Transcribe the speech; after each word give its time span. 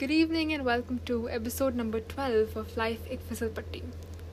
Good 0.00 0.10
evening 0.10 0.50
and 0.52 0.62
welcome 0.62 0.96
to 1.06 1.14
episode 1.32 1.74
number 1.74 1.98
twelve 2.08 2.58
of 2.60 2.72
life 2.78 3.06
एक 3.12 3.20
फिसल 3.28 3.48
पट्टी 3.56 3.80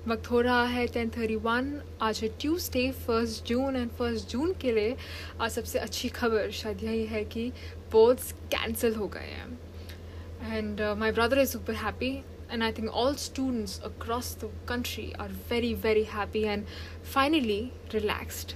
वक्त 0.08 0.29
हो 0.32 0.39
रहा 0.42 0.63
है 0.67 0.86
टेन 0.93 1.09
थर्टी 1.09 1.36
वन 1.46 1.69
आज 2.03 2.19
है 2.24 2.30
Tuesday 2.39 2.89
first 3.05 3.46
June 3.48 3.76
and 3.76 3.91
first 4.00 4.32
June 4.32 4.51
के 4.62 4.71
लिए 4.71 4.96
आज 5.41 5.51
सबसे 5.51 5.80
अच्छी 5.80 6.10
खबर 6.17 6.50
शायद 6.60 6.83
यही 6.83 7.05
है 7.05 7.23
कि 7.26 7.48
बोर्ड्स 7.91 8.32
कैंसिल 8.54 8.96
हो 8.96 9.07
गए 9.07 9.30
हैं। 9.30 10.57
And 10.57 10.82
my 11.00 11.12
brother 11.12 11.39
is 11.41 11.52
super 11.52 11.75
happy 11.84 12.11
and 12.52 12.64
I 12.64 12.71
think 12.71 12.89
all 13.04 13.16
students 13.25 13.80
across 13.91 14.36
the 14.43 14.52
country 14.70 15.11
are 15.20 15.32
very 15.52 15.73
very 15.86 16.04
happy 16.09 16.41
and 16.43 16.66
finally 17.14 17.61
relaxed 17.93 18.52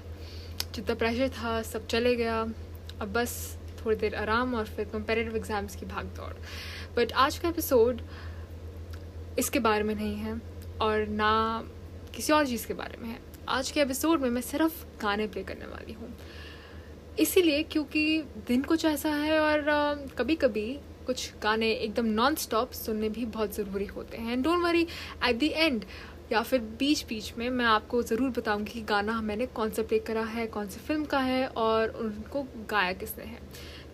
जितना 0.74 0.96
प्रेशर 0.96 1.30
था, 1.30 1.62
सब 1.62 1.88
चले 1.88 2.16
गया। 2.16 2.42
अब 3.02 3.14
बस 3.14 3.38
थोड़ी 3.80 3.96
देर 3.98 4.16
आराम 4.16 4.54
और 4.56 4.66
फिर 4.66 4.86
कंपेरेटिव 4.94 5.36
एग्ज़ाम्स 5.36 5.76
की 5.76 5.86
भाग 5.86 6.06
दौड़। 6.16 6.34
बट 6.98 7.12
आज 7.14 7.38
का 7.38 7.50
एपिसोड 7.50 8.02
इसके 9.40 9.60
बारे 9.60 9.84
में 9.84 9.94
नहीं 9.96 10.16
है 10.16 10.34
और 10.82 11.06
ना 11.08 11.64
किसी 12.16 12.34
और 12.34 12.48
चीज़ 12.48 12.66
के 12.68 12.74
बारे 12.74 12.98
में 13.02 13.10
है। 13.10 13.20
आज 13.50 13.70
के 13.72 13.82
एपिसोड 13.82 14.22
में 14.22 14.30
मैं 14.30 14.42
सिर्फ़ 14.42 14.84
गाने 15.02 15.28
प्ले 15.28 15.44
करने 15.44 15.66
वाली 15.66 15.94
हूँ। 15.94 16.10
इसीलिए 17.20 17.62
क्योंकि 17.64 18.24
दिन 18.48 18.64
कुछ 18.64 18.86
ऐसा 18.86 19.10
है 19.10 19.40
और 19.40 19.62
कभी 20.18 20.36
कभी 20.36 20.66
कुछ 21.08 21.32
गाने 21.44 21.72
एकदम 21.72 22.06
नॉन 22.16 22.36
स्टॉप 22.36 22.72
सुनने 22.72 23.10
भी 23.10 23.26
बहुत 23.28 23.56
ज़रूरी 23.56 23.86
होते 23.86 24.18
हैं। 24.18 24.42
Don't 24.42 24.64
worry 24.64 24.88
at 25.28 25.36
the 25.36 25.50
end 25.50 25.86
या 26.32 26.42
फिर 26.42 26.62
बीच 26.80 27.06
बीच 27.10 27.34
में 27.38 27.50
मैं 27.50 27.66
आपको 27.68 28.04
ज़रूर 28.04 28.30
बताऊँगी 28.30 28.72
कि 28.72 28.82
गाना 28.82 29.22
मैंने 29.22 29.46
कौन 29.46 29.70
सा 29.70 29.84
प्ले 29.84 30.00
करा 30.00 30.24
है, 30.26 30.48
कौन 30.48 30.68
सी 30.68 30.80
फ़िल्म 30.80 31.06
का 31.06 31.20
है 31.20 31.48
और 31.48 31.90
उनको 31.90 32.48
गाया 32.70 32.94
किसने 32.94 33.26
है। 33.26 33.40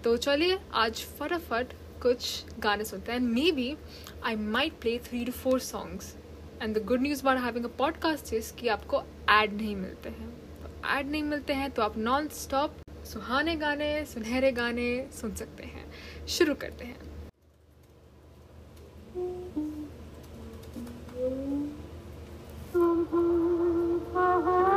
तो 0.03 0.17
चलिए 0.17 0.59
आज 0.73 1.05
फटाफट 1.19 1.73
कुछ 2.03 2.45
गाने 2.59 2.85
सुनते 2.85 3.11
हैं 3.11 3.19
may 3.19 3.51
be 3.51 3.77
I 4.23 4.35
might 4.35 4.73
play 4.81 4.99
three 4.99 5.25
two 5.25 5.31
four 5.31 5.59
songs 5.59 6.15
and 6.61 6.77
the 6.77 6.85
good 6.85 7.01
news 7.01 7.21
about 7.21 7.37
having 7.37 7.65
a 7.65 7.69
podcast 7.77 8.33
is 8.33 8.53
कि 8.53 8.67
आपको 8.67 9.03
ऐड 9.29 9.53
नहीं 9.53 9.75
मिलते 9.75 10.09
हैं। 10.09 10.29
तो 10.63 10.87
ऐड 10.87 11.11
नहीं 11.11 11.23
मिलते 11.23 11.53
हैं 11.53 11.71
तो 11.71 11.81
आप 11.81 11.97
नॉन 11.97 12.27
स्टॉप 12.27 12.75
सुहाने 13.05 13.55
गाने, 13.55 14.05
सुनहरे 14.05 14.51
गाने 14.51 15.07
सुन 15.21 15.35
सकते 15.35 15.63
हैं। 15.63 15.91
शुरू 16.27 16.55
करते 16.55 16.85
हैं। 16.85 17.13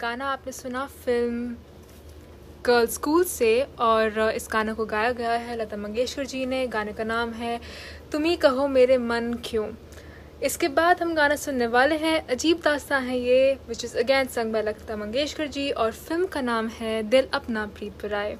गाना 0.00 0.26
आपने 0.26 0.52
सुना 0.52 0.84
फ़िल्म 1.04 1.54
गर्ल 2.66 2.86
स्कूल 2.86 3.24
से 3.24 3.50
और 3.80 4.18
इस 4.30 4.48
गाने 4.52 4.72
को 4.74 4.84
गाया 4.86 5.10
गया 5.12 5.32
है। 5.32 5.56
लता 5.56 5.76
मंगेशकर 5.76 6.26
जी 6.26 6.44
ने, 6.46 6.66
गाने 6.66 6.92
का 6.92 7.04
नाम 7.04 7.32
है 7.32 7.60
तुम 8.12 8.24
ही 8.24 8.36
कहो 8.36 8.66
मेरे 8.68 8.98
मन 8.98 9.32
क्यों। 9.44 9.68
इसके 10.42 10.68
बाद 10.70 11.02
हम 11.02 11.14
गाना 11.14 11.36
सुनने 11.36 11.66
वाले 11.66 11.96
हैं। 11.96 12.18
अजीब 12.28 12.60
दास्ता 12.64 12.98
है 12.98 13.18
ये 13.18 13.52
which 13.68 13.84
is 13.84 13.96
again 13.98 14.26
sung 14.28 14.52
by 14.52 14.62
Lata 14.62 14.96
Mangeshkar 14.96 15.46
ji 15.48 15.70
और 15.72 15.92
फ़िल्म 15.92 16.26
का 16.26 16.40
नाम 16.40 16.68
है 16.78 17.02
दिल 17.02 17.28
अपना 17.34 17.66
प्रीत 17.76 18.00
बुराए 18.02 18.36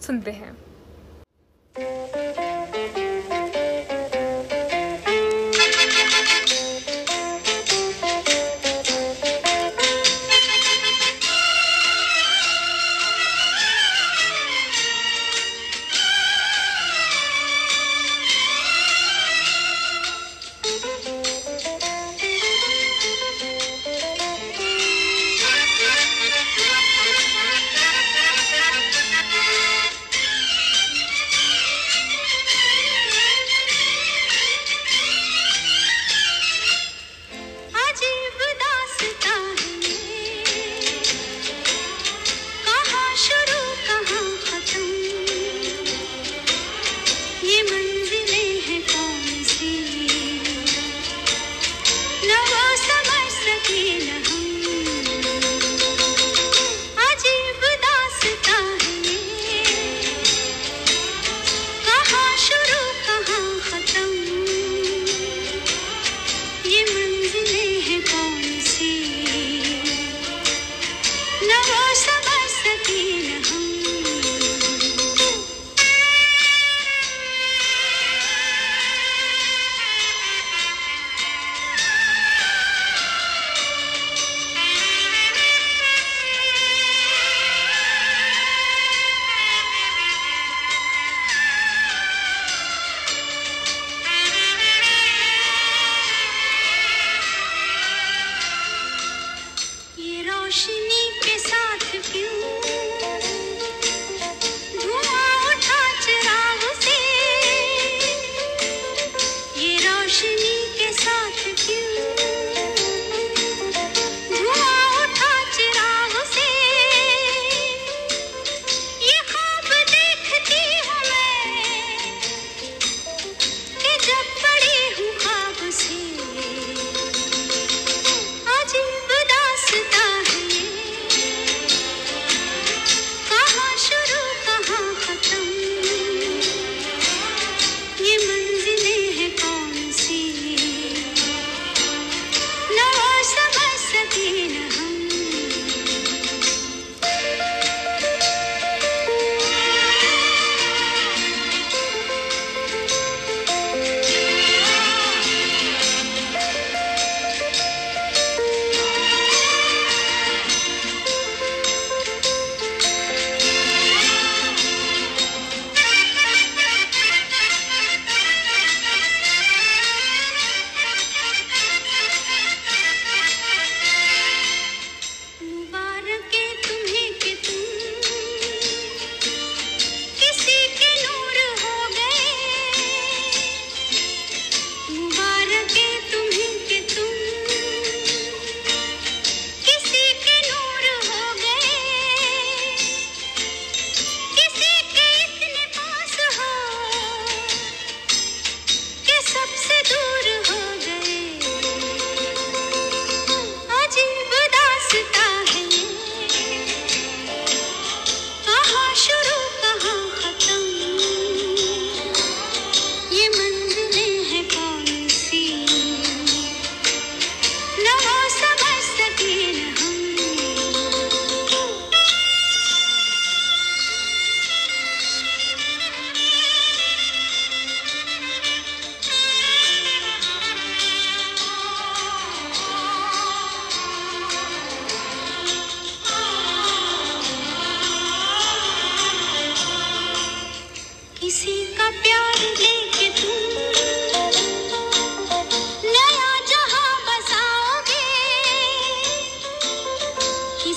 सुनते 0.00 0.30
हैं। 0.32 0.56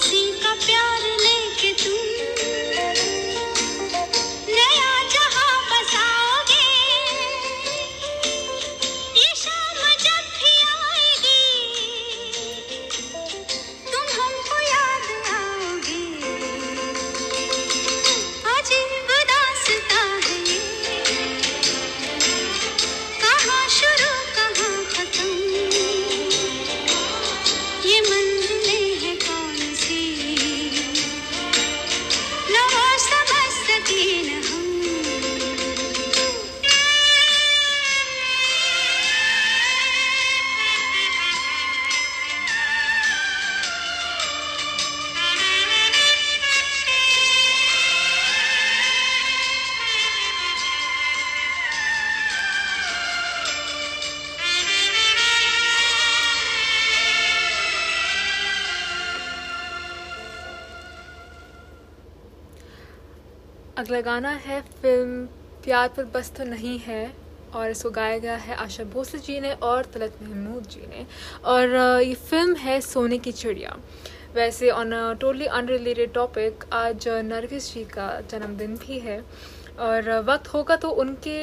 see. 0.02 0.29
अगला 63.80 64.00
गाना 64.02 64.30
है 64.46 64.60
फ़िल्म 64.82 65.26
प्यार 65.64 65.88
पर 65.98 66.06
बस 66.14 66.32
तो 66.38 66.44
नहीं 66.44 66.78
है 66.80 67.04
और 67.56 67.70
इसको 67.70 67.90
गाया 67.90 68.18
गया 68.18 68.36
है 68.38 68.56
आशा 68.56 68.84
भोसले 68.94 69.20
जी 69.22 69.40
ने 69.40 69.52
और 69.64 69.86
तलत 69.94 70.18
महमूद 70.24 70.64
जी 70.64 70.82
ने। 70.90 71.06
और 71.46 71.76
ये 72.04 72.14
फ़िल्म 72.16 72.56
है 72.56 72.80
सोने 72.82 73.18
की 73.18 73.32
चिड़िया। 73.32 73.76
वैसे 74.36 74.70
ऑन 74.72 74.92
टोटली 75.22 75.46
अनरिलेटेड 75.46 76.14
टॉपिक 76.14 76.64
आज 76.74 77.08
नरगिस 77.08 77.74
जी 77.74 77.84
का 77.94 78.10
जन्मदिन 78.30 78.76
भी 78.78 79.00
है। 79.00 79.20
और 79.80 80.12
वक्त 80.28 80.48
होगा 80.54 80.76
तो 80.76 80.90
उनके 80.98 81.38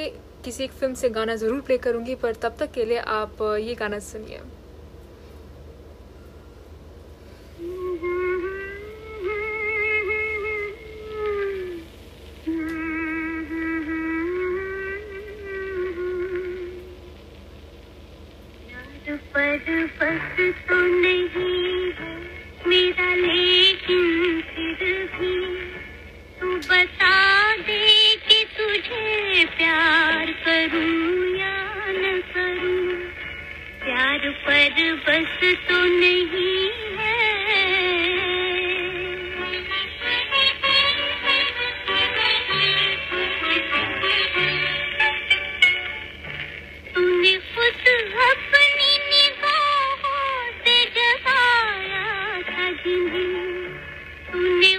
किसी 0.45 0.65
एक 0.65 0.73
फ़िल्म 0.73 0.95
से 0.95 1.09
गाना 1.11 1.37
ज़रूर 1.37 1.61
प्ले 1.61 1.79
करूँगी, 1.79 2.15
पर 2.15 2.35
तब 2.35 2.57
तक 2.59 2.73
के 2.73 2.85
लिए 2.85 2.99
आप 2.99 3.43
ये 3.61 3.75
गाना 3.75 3.99
सुनिए। 4.03 4.41
तूने 54.33 54.76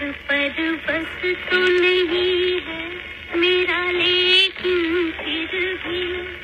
दर 0.00 0.10
पर 0.28 0.76
बस 0.86 1.36
तो 1.50 1.58
नहीं 1.58 2.60
है 2.60 2.88
मेरा 3.36 3.90
लेकिन 3.90 5.10
फिर 5.10 5.78
भी। 5.84 6.35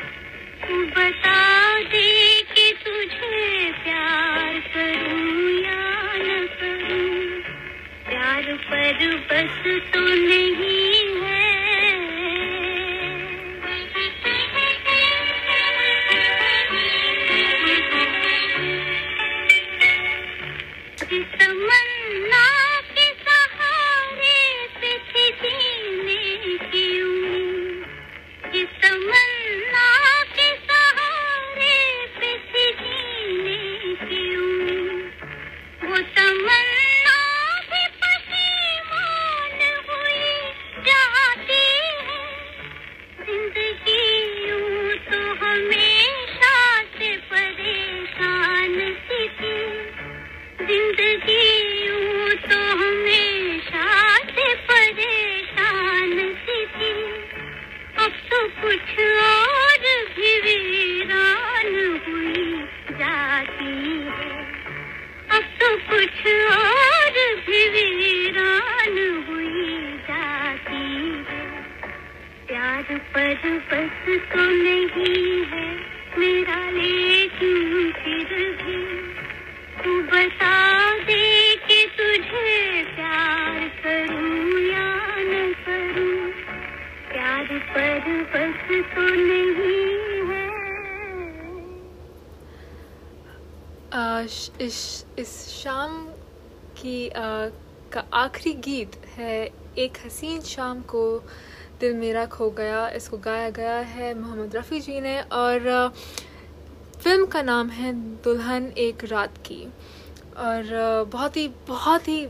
इस 95.18 95.48
शाम 95.62 96.06
की 96.78 97.08
आ, 97.08 97.46
का 97.92 98.04
आखिरी 98.12 98.52
गीत 98.54 98.96
है 99.06 99.50
एक 99.78 99.98
हसीन 100.06 100.40
शाम 100.40 100.80
को 100.80 101.18
दिल 101.80 101.94
मेरा 101.94 102.26
खो 102.26 102.50
गया 102.50 102.88
इसको 102.88 103.18
गाया 103.18 103.50
गया 103.50 103.76
है 103.76 104.14
मोहम्मद 104.14 104.56
रफ़ी 104.56 104.80
जी 104.80 105.00
ने 105.00 105.20
और 105.20 105.92
फ़िल्म 106.98 107.26
का 107.26 107.42
नाम 107.42 107.68
है 107.68 107.92
दुल्हन 107.92 108.72
एक 108.78 109.04
रात 109.04 109.38
की। 109.46 109.64
और 110.36 111.04
बहुत 111.12 111.36
ही 111.36 111.48
बहुत 111.48 112.08
ही 112.08 112.26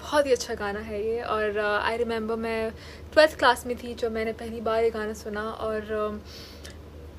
बहुत 0.00 0.26
ही 0.26 0.32
अच्छा 0.32 0.54
गाना 0.54 0.80
है 0.80 1.06
ये 1.06 1.20
और 1.20 1.58
आई 1.58 1.96
रिमेंबर 1.96 2.36
मैं 2.36 2.70
ट्वेल्थ 3.12 3.38
क्लास 3.38 3.66
में 3.66 3.76
थी 3.76 3.94
जब 3.94 4.12
मैंने 4.12 4.32
पहली 4.32 4.60
बार 4.60 4.84
ये 4.84 4.90
गाना 4.90 5.12
सुना 5.12 5.42
और 5.42 5.80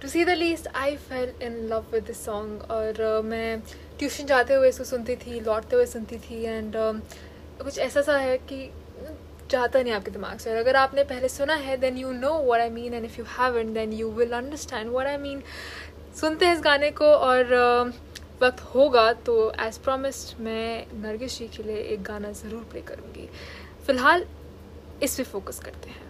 to 0.01 0.07
see 0.07 0.25
the 0.25 0.29
least 0.29 0.67
I 0.67 0.97
fell 0.97 1.33
in 1.41 1.67
love 1.67 1.85
with 1.91 2.03
this 2.03 2.25
song 2.25 2.61
और 2.61 3.21
मैं 3.21 3.61
ट्यूशन 3.99 4.25
जाते 4.25 4.53
हुए 4.53 4.69
इसको 4.69 4.83
सुनती 4.83 5.15
थी 5.15 5.39
लौटते 5.41 5.75
हुए 5.75 5.85
सुनती 5.85 6.17
थी 6.19 6.43
एंड 6.43 6.75
uh, 6.75 7.63
कुछ 7.63 7.77
ऐसा 7.79 8.01
सा 8.01 8.17
है 8.17 8.37
कि 8.37 8.69
जाता 9.51 9.81
नहीं 9.81 9.93
आपके 9.93 10.11
दिमाग 10.11 10.37
से। 10.39 10.49
और 10.51 10.57
अगर 10.57 10.75
आपने 10.75 11.03
पहले 11.05 11.29
सुना 11.29 11.53
है 11.55 11.77
then 11.77 11.97
you 11.97 12.11
know 12.13 12.33
what 12.45 12.59
I 12.61 12.69
mean 12.69 12.93
and 12.93 13.05
if 13.05 13.19
you 13.19 13.25
haven't 13.29 13.73
then 13.73 13.93
you 13.93 14.09
will 14.11 14.31
understand 14.37 14.89
what 14.93 15.07
I 15.07 15.17
mean 15.17 15.43
सुनते 16.21 16.45
हैं 16.45 16.55
इस 16.55 16.61
गाने 16.63 16.91
को 16.91 17.05
और 17.05 17.43
uh, 17.55 17.93
वक्त 18.41 18.59
होगा 18.73 19.11
तो 19.27 19.35
एज़ 19.61 19.79
प्रॉमिस्ड 19.83 20.39
मैं 20.43 20.85
नरगिस 21.01 21.37
जी 21.39 21.47
के 21.55 21.63
लिए 21.63 21.77
एक 21.93 22.03
गाना 22.03 22.31
ज़रूर 22.33 22.63
प्ले 22.71 22.81
करूँगी। 22.89 23.29
फ़िलहाल 23.87 24.25
इस 25.03 25.15
पर 25.17 25.23
फोकस 25.23 25.59
करते 25.59 25.89
हैं। 25.89 26.05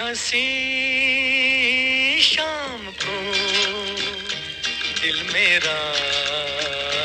हँसी 0.00 0.48
शाम 2.20 2.90
को 2.90 3.16
दिल 5.00 5.22
मेरा 5.32 5.78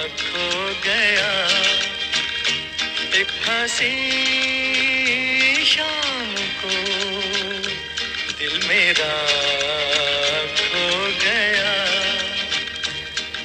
खो 0.10 0.74
गया। 0.86 1.32
एक 3.16 3.32
शाम 5.66 6.36
को 6.36 7.11
दिल 8.52 8.68
मेरा 8.68 9.26
खो 10.46 11.08
गया। 11.24 11.86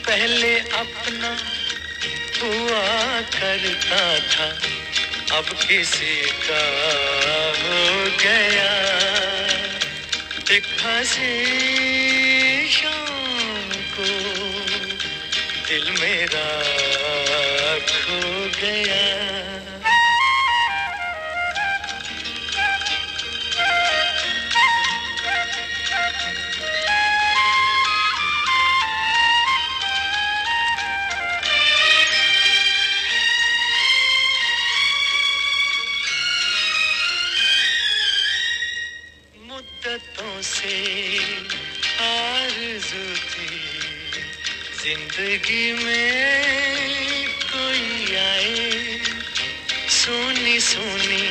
पहले 0.06 0.58
अपना 0.58 1.38
हुआ 2.42 3.20
करता 3.20 4.18
था, 4.18 4.58
अब 5.36 5.44
किसी 5.44 6.22
का 6.22 6.64
हो 7.62 8.04
गया। 8.22 8.72
एक 10.56 10.66
हँसी 10.80 11.36
शाम 12.72 13.70
को, 13.70 14.08
दिल 15.68 15.90
मेरा 16.00 16.75
ज़िंदगी 45.36 45.72
में 45.84 47.26
कोई 47.52 48.16
आए, 48.16 49.00
सोनी 49.92 50.58
सोनी, 50.60 51.28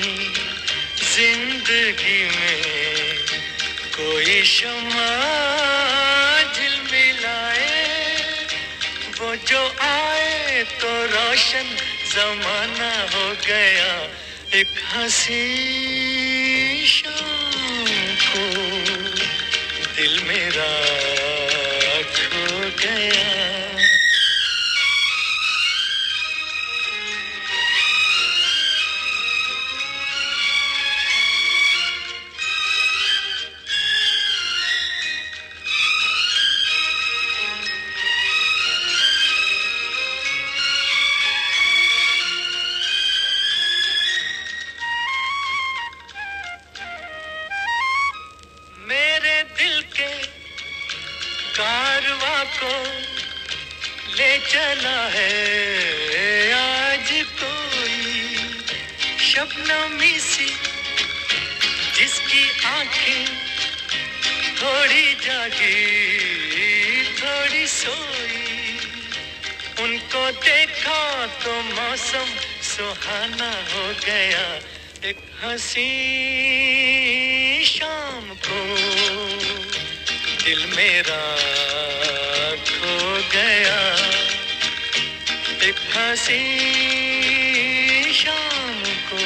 ज़िंदगी 1.13 2.21
में 2.29 2.61
कोई 3.97 4.43
शमा 4.45 5.09
झिलमिलाए 6.53 7.73
वो 9.19 9.35
जो 9.49 9.63
आए 9.81 10.63
तो 10.81 10.93
रोशन 11.15 11.75
जमाना 12.13 12.93
हो 13.15 13.25
गया, 13.47 13.93
एक 14.59 14.77
हँसी 14.93 15.45
को 18.29 18.45
दिल 19.97 20.21
मेरा 20.27 20.73
खो 22.15 22.69
गया। 22.79 23.74
को 52.59 52.73
ले 54.15 54.37
चला 54.39 54.99
है। 55.07 55.31
आज 56.53 57.09
कोई 57.41 58.03
शबनमी 59.19 60.19
सी, 60.19 60.49
जिसकी 61.95 62.43
आँखें 62.65 63.25
थोड़ी 64.59 65.07
जागी, 65.13 65.77
थोड़ी 67.19 67.67
सोई। 67.67 68.77
उनको 69.83 70.31
देखा 70.31 71.25
तो 71.43 71.61
मौसम 71.61 72.29
सुहाना 72.61 73.51
हो 73.73 73.83
गया, 74.05 74.45
एक 75.09 75.17
हँसी 75.43 75.91
शाम 77.65 78.25
को। 78.47 78.59
दिल 80.43 80.65
मेरा 80.75 81.21
गया। 83.35 83.79
एक 85.67 85.79
हँसी 85.93 86.43
शाम 88.13 88.83
को 89.09 89.23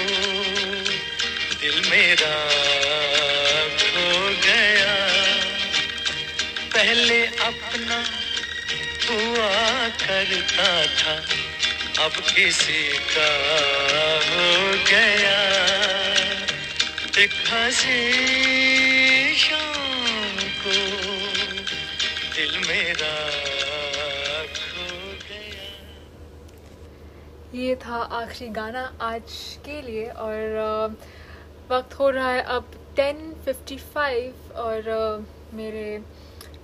दिल 1.61 1.89
मेरा 1.89 2.35
खो 3.83 4.29
गया। 4.45 4.95
पहले 6.73 7.25
अपना 7.25 7.99
हुआ 9.09 9.87
करता 9.87 10.71
था, 10.99 11.15
अब 12.03 12.13
किसी 12.35 12.83
का 13.13 13.31
हो 14.29 14.73
गया। 14.89 15.39
एक 17.23 17.33
हँसी 17.47 17.99
शाम 19.37 20.35
को 20.63 20.75
दिल 22.35 22.57
मेरा 22.67 23.48
ये 27.53 27.75
था 27.75 27.95
आखिरी 27.95 28.49
गाना 28.53 28.81
आज 29.01 29.31
के 29.65 29.81
लिए 29.81 30.05
और 30.05 30.95
वक्त 31.69 31.93
हो 31.99 32.09
रहा 32.09 32.31
है 32.31 32.41
अब 32.55 32.65
10:55 32.99 34.51
और 34.55 34.89
मेरे 35.53 35.97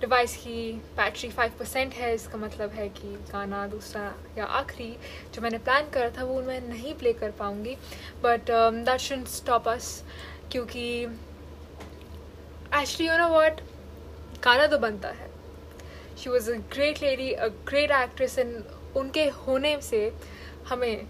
डिवाइस 0.00 0.36
की 0.36 0.72
बैटरी 0.96 1.28
5% 1.30 1.94
है, 1.94 2.14
इसका 2.14 2.38
मतलब 2.38 2.70
है 2.70 2.88
कि 2.90 3.08
गाना 3.32 3.66
दूसरा 3.66 4.12
या 4.38 4.44
आखिरी 4.60 4.90
जो 5.34 5.42
मैंने 5.42 5.58
प्लान 5.58 5.90
करा 5.90 6.10
था 6.18 6.24
वो 6.24 6.40
मैं 6.42 6.60
नहीं 6.68 6.94
प्ले 6.94 7.12
कर 7.14 7.30
पाऊँगी। 7.38 7.74
But 8.24 8.50
that 8.50 9.00
should 9.00 9.24
stop 9.34 9.68
us 9.68 10.02
क्योंकि 10.52 10.86
एक्चुअली 12.74 13.08
यू 13.08 13.18
नो 13.18 13.28
व्हाट 13.28 13.60
गाना 14.44 14.66
तो 14.66 14.78
बनता 14.78 15.08
है। 15.10 15.30
She 16.18 16.30
was 16.30 16.50
a 16.50 16.54
great 16.72 17.02
lady 17.02 17.30
a 17.32 17.48
great 17.68 17.90
actress 17.92 18.38
and 18.38 18.56
उनके 18.96 19.28
होने 19.38 19.78
से 19.82 20.10
हमें 20.68 21.06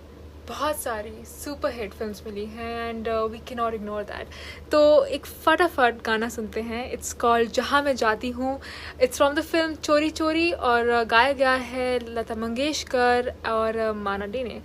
बहुत 0.49 0.77
सारी 0.77 1.25
सुपर 1.27 1.73
हिट 1.75 1.95
फिल्म्स 1.95 2.23
मिली 2.27 2.45
हैं 2.47 2.88
and 2.88 3.09
we 3.31 3.38
can 3.38 3.59
not 3.59 3.75
ignore 3.75 4.03
that 4.03 4.27
तो 4.73 4.81
एक 5.07 5.27
फटाफट 5.27 6.03
गाना 6.07 6.29
सुनते 6.29 6.61
हैं। 6.62 6.90
इट्स 6.92 7.12
कॉल्ड 7.23 7.51
जहाँ 7.53 7.83
मैं 7.83 7.95
जाती 7.97 8.31
हूँ। 8.31 8.59
इट्स 9.03 9.16
फ्रॉम 9.16 9.35
द 9.35 9.40
फ़िल्म 9.42 9.75
चोरी 9.75 10.11
चोरी 10.11 10.51
और 10.53 10.90
uh, 10.92 11.11
गाया 11.11 11.33
गया 11.33 11.55
है 11.73 11.99
लता 12.14 12.35
मंगेशकर 12.35 13.33
और 13.49 13.79
uh, 13.88 13.95
माना 13.97 14.27
डे 14.27 14.45
ने। 14.45 14.61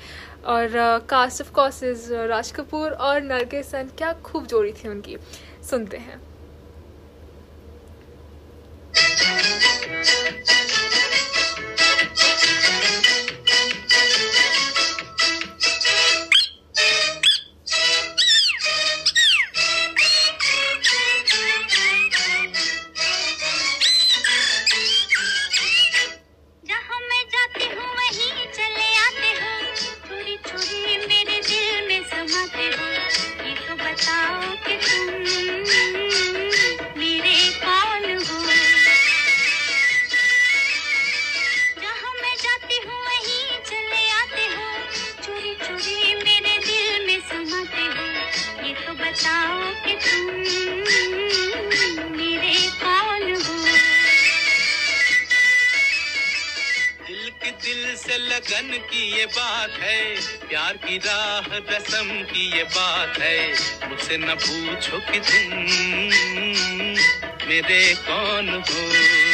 और 0.45 0.69
cast 1.09 1.41
of 1.41 1.51
course 1.51 1.83
is 1.83 2.13
Raj 2.13 2.51
Kapoor 2.51 2.91
और 2.91 3.21
नरगिसन 3.23 3.89
क्या 3.97 4.13
खूब 4.23 4.45
जोड़ी 4.47 4.73
थी 4.73 4.87
उनकी। 4.89 5.17
सुनते 5.69 5.97
हैं। 5.97 6.21
की 62.31 62.57
ये 62.57 62.63
बात 62.63 63.17
है 63.19 63.37
मुझसे 63.89 64.17
न 64.17 64.35
पूछो 64.43 64.99
कि 65.11 65.19
तुम 65.19 65.53
मेरे 67.49 67.81
कौन 68.07 68.49
हो। 68.49 69.30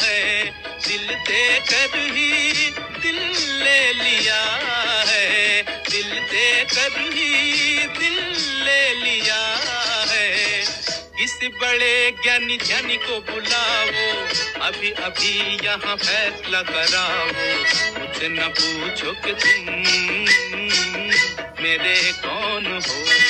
है, 0.00 0.44
दिल 0.88 1.14
देकर 1.14 1.98
ही 1.98 2.70
दिल 3.02 3.18
ले 3.64 3.92
लिया 3.92 4.42
है। 5.06 5.62
दिल 5.62 6.18
देकर 6.18 7.00
ही 7.14 7.86
दिल 7.86 8.18
ले 8.64 8.94
लिया 8.94 9.56
है। 10.08 10.60
किसी 11.18 11.48
बड़े 11.48 12.10
ज्ञानी 12.22 12.56
ज्ञानी 12.56 12.96
को 12.96 13.20
बुलाओ, 13.20 13.86
अभी 14.66 14.90
अभी 14.90 15.66
यहाँ 15.66 15.96
फैसला 15.96 16.62
कराओ। 16.62 17.26
मुझसे 18.00 18.28
न 18.28 18.48
पूछो 18.60 19.12
कि 19.12 19.32
तुम 19.32 19.74
मेरे 21.62 22.12
कौन 22.12 22.66
हो? 22.66 23.25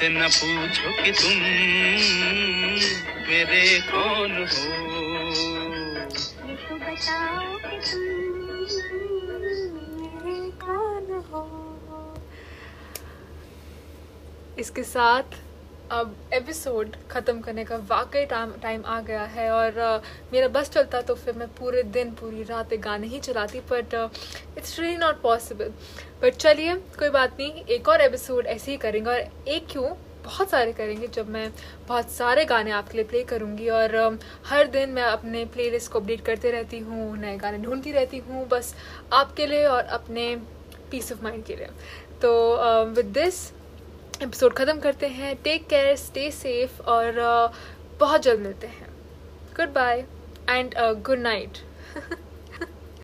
मुझसे 0.00 0.08
न 0.08 0.28
पूछो 0.32 0.90
कि 1.02 1.10
तुम 1.12 1.36
मेरे 3.28 3.64
कौन 3.90 4.32
हो। 4.32 4.68
ये 6.48 6.54
तो 6.56 6.74
बताओ 6.76 7.58
कि 7.64 7.76
तुम 7.84 8.00
मेरे 10.24 10.50
कौन 10.64 11.06
हो? 11.28 11.42
इसके 14.58 14.82
साथ 14.82 15.36
अब 15.90 16.14
एपिसोड 16.34 16.96
ख़त्म 17.10 17.40
करने 17.40 17.64
का 17.64 17.76
वाकई 17.76 18.24
टाइम 18.26 18.84
आ 18.86 19.00
गया 19.00 19.22
है 19.22 19.50
और 19.50 19.78
अ, 19.78 20.00
मेरा 20.32 20.48
बस 20.48 20.70
चलता 20.70 21.00
तो 21.02 21.14
फिर 21.14 21.34
मैं 21.34 21.48
पूरे 21.48 21.82
दिन 21.82 22.10
पूरी 22.10 22.42
रात 22.42 22.74
गाने 22.74 23.06
ही 23.06 23.20
चलाती 23.20 23.60
but 23.60 23.94
it's 24.58 24.78
really 24.80 24.96
not 24.96 25.20
possible 25.22 25.72
but 26.22 26.34
चलिए 26.34 26.76
कोई 26.98 27.08
बात 27.08 27.36
नहीं 27.40 27.64
एक 27.64 27.88
और 27.88 28.00
एपिसोड 28.00 28.46
ऐसे 28.46 28.70
ही 28.70 28.76
करेंगे 28.76 29.10
और 29.10 29.48
एक 29.48 29.66
क्यों? 29.70 29.88
बहुत 30.24 30.50
सारे 30.50 30.72
करेंगे 30.72 31.06
जब 31.06 31.28
मैं 31.28 31.50
बहुत 31.88 32.10
सारे 32.10 32.44
गाने 32.44 32.70
आपके 32.70 32.96
लिए 32.98 33.04
प्ले 33.04 33.22
करूँगी 33.24 33.68
और 33.68 33.94
अ, 33.94 34.10
हर 34.46 34.66
दिन 34.66 34.90
मैं 34.90 35.02
अपने 35.02 35.44
प्लेलिस्ट 35.44 35.92
को 35.92 36.00
अपडेट 36.00 36.20
करते 36.20 36.50
रहती 36.50 36.78
हूँ 36.78 37.16
नए 37.18 37.36
गाने 37.36 37.58
ढूंढती 37.58 37.92
रहती 37.92 38.18
हूँ 38.18 38.46
बस 38.48 38.74
आपके 39.12 39.46
लिए 39.46 39.64
और 39.66 39.84
अपने 39.98 40.34
पीस 40.90 41.12
ऑफ़ 41.12 41.22
माइंड 41.24 41.44
के 41.44 41.56
लिए. 41.56 41.66
तो 42.22 42.84
विद 42.84 43.06
दिस 43.06 43.50
एपिसोड 44.22 44.52
ख़त्म 44.52 44.80
करते 44.80 45.06
हैं। 45.08 45.34
टेक 45.42 45.66
केयर 45.68 45.94
स्टे 45.96 46.30
सेफ़ 46.30 46.80
और 46.82 47.18
uh, 47.20 47.54
बहुत 48.00 48.22
जल्द 48.22 48.40
मिलते 48.40 48.66
हैं। 48.66 48.88
Good 49.56 49.72
bye 49.72 50.04
and 50.50 50.74
good 51.06 51.18
night 51.18 51.58